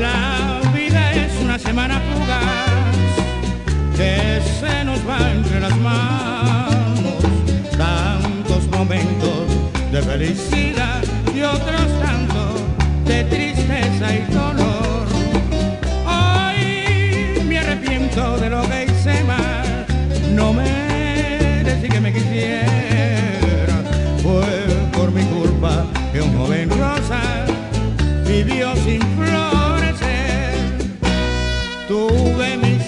La 0.00 0.62
vida 0.72 1.12
es 1.12 1.30
una 1.42 1.58
semana 1.58 2.00
fugaz 2.00 2.96
que 3.94 4.40
se 4.58 4.84
nos 4.84 4.98
va 5.06 5.18
entre 5.30 5.60
las 5.60 5.76
manos. 5.76 7.22
Tantos 7.76 8.66
momentos 8.68 9.44
de 9.92 10.00
felicidad 10.00 11.02
y 11.34 11.42
otros 11.42 12.00
tantos 12.00 12.62
de 13.04 13.24
tristeza 13.24 14.14
y 14.14 14.32
dolor. 14.32 14.69
fuga 32.10 32.54
en 32.54 32.79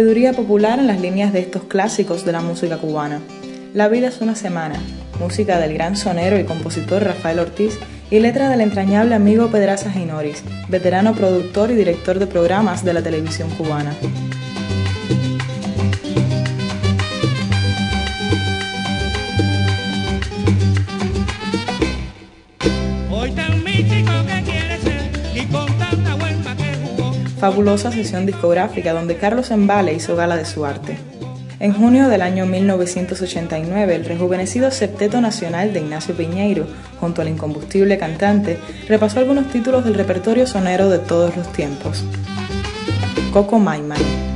sabiduría 0.00 0.32
popular 0.32 0.78
en 0.78 0.86
las 0.86 0.98
líneas 0.98 1.30
de 1.30 1.40
estos 1.40 1.64
clásicos 1.64 2.24
de 2.24 2.32
la 2.32 2.40
música 2.40 2.78
cubana. 2.78 3.20
La 3.74 3.88
vida 3.88 4.08
es 4.08 4.22
una 4.22 4.34
semana, 4.34 4.76
música 5.18 5.58
del 5.58 5.74
gran 5.74 5.94
sonero 5.94 6.38
y 6.38 6.44
compositor 6.44 7.04
Rafael 7.04 7.38
Ortiz 7.38 7.78
y 8.10 8.18
letra 8.18 8.48
del 8.48 8.62
entrañable 8.62 9.14
amigo 9.14 9.48
Pedraza 9.48 9.90
Ginoris, 9.92 10.42
veterano 10.70 11.14
productor 11.14 11.70
y 11.70 11.74
director 11.74 12.18
de 12.18 12.26
programas 12.26 12.82
de 12.82 12.94
la 12.94 13.02
televisión 13.02 13.50
cubana. 13.50 13.94
Fabulosa 27.40 27.90
sesión 27.90 28.26
discográfica 28.26 28.92
donde 28.92 29.16
Carlos 29.16 29.50
Embale 29.50 29.94
hizo 29.94 30.14
gala 30.14 30.36
de 30.36 30.44
su 30.44 30.66
arte. 30.66 30.98
En 31.58 31.72
junio 31.72 32.10
del 32.10 32.20
año 32.20 32.44
1989, 32.44 33.94
el 33.94 34.04
rejuvenecido 34.04 34.70
Septeto 34.70 35.22
Nacional 35.22 35.72
de 35.72 35.80
Ignacio 35.80 36.14
Piñeiro, 36.14 36.66
junto 37.00 37.22
al 37.22 37.28
incombustible 37.28 37.96
cantante, 37.96 38.58
repasó 38.88 39.20
algunos 39.20 39.48
títulos 39.48 39.84
del 39.84 39.94
repertorio 39.94 40.46
sonero 40.46 40.90
de 40.90 40.98
todos 40.98 41.34
los 41.34 41.50
tiempos. 41.52 42.04
Coco 43.32 43.58
Maimai. 43.58 44.29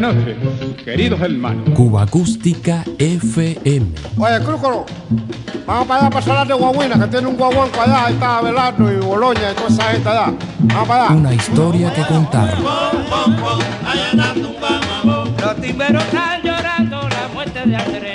Buenas 0.00 0.14
noches, 0.14 0.36
queridos 0.84 1.20
hermanos. 1.20 1.70
Cuba 1.74 2.02
Acústica 2.02 2.84
FM. 3.00 3.88
Oye, 4.16 4.44
Crúcolo, 4.44 4.86
vamos 5.66 5.88
para 5.88 6.02
allá 6.02 6.10
para 6.10 6.24
Salar 6.24 6.46
de 6.46 6.54
Guaguina, 6.54 7.00
que 7.00 7.06
tiene 7.08 7.26
un 7.26 7.36
guaguanco 7.36 7.80
allá, 7.80 8.06
ahí 8.06 8.14
está 8.14 8.38
Abelardo 8.38 8.92
y 8.92 8.96
Boloña 8.98 9.50
y 9.50 9.54
toda 9.56 9.68
esa 9.68 9.82
gente 9.90 10.08
allá. 10.08 10.32
Vamos 10.60 10.86
para 10.88 11.04
allá. 11.06 11.16
Una 11.16 11.34
historia 11.34 11.92
que 11.92 12.02
contar. 12.02 12.56
Los 15.40 15.56
timberos 15.60 16.04
están 16.04 16.42
llorando 16.42 17.08
la 17.08 17.28
muerte 17.34 17.66
de 17.66 17.76
Andrea 17.76 18.07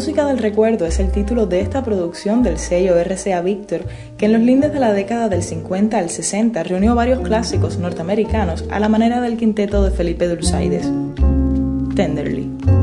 Música 0.00 0.24
del 0.24 0.38
Recuerdo 0.38 0.86
es 0.86 0.98
el 0.98 1.12
título 1.12 1.44
de 1.44 1.60
esta 1.60 1.84
producción 1.84 2.42
del 2.42 2.56
sello 2.56 2.98
RCA 3.04 3.42
Victor, 3.42 3.84
que 4.16 4.24
en 4.24 4.32
los 4.32 4.40
lindes 4.40 4.72
de 4.72 4.80
la 4.80 4.94
década 4.94 5.28
del 5.28 5.42
50 5.42 5.98
al 5.98 6.08
60 6.08 6.62
reunió 6.62 6.94
varios 6.94 7.20
clásicos 7.20 7.76
norteamericanos 7.76 8.64
a 8.70 8.80
la 8.80 8.88
manera 8.88 9.20
del 9.20 9.36
quinteto 9.36 9.84
de 9.84 9.90
Felipe 9.90 10.26
Dulzaides. 10.26 10.90
Tenderly. 11.94 12.79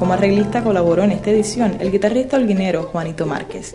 Como 0.00 0.14
arreglista 0.14 0.64
colaboró 0.64 1.04
en 1.04 1.12
esta 1.12 1.30
edición 1.30 1.76
el 1.78 1.92
guitarrista 1.92 2.38
holguinero 2.38 2.84
Juanito 2.84 3.26
Márquez. 3.26 3.74